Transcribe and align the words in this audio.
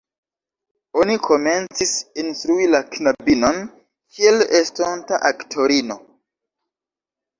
Oni 1.01 1.17
komencis 1.25 1.91
instrui 2.23 2.65
la 2.75 2.81
knabinon 2.95 3.61
kiel 4.15 4.43
estonta 4.61 5.21
aktorino. 5.33 6.03